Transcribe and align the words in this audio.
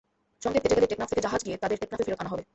সংকেত 0.43 0.61
কেটে 0.63 0.77
গেলে 0.77 0.89
টেকনাফ 0.91 1.09
থেকে 1.11 1.25
জাহাজ 1.25 1.41
গিয়ে 1.45 1.57
তাঁদের 1.61 1.79
টেকনাফে 1.81 2.03
ফেরত 2.07 2.19
আনা 2.21 2.31
হবে। 2.33 2.43